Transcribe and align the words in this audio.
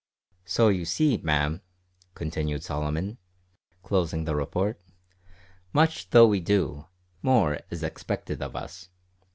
"So 0.45 0.69
you 0.69 0.83
see, 0.85 1.17
ma'am," 1.17 1.61
continued 2.15 2.63
Solomon, 2.63 3.19
closing 3.83 4.23
the 4.25 4.33
Report, 4.35 4.81
"much 5.73 6.09
though 6.09 6.25
we 6.25 6.39
do, 6.39 6.87
more 7.21 7.59
is 7.69 7.83
expected 7.83 8.41
of 8.41 8.55
us. 8.55 8.89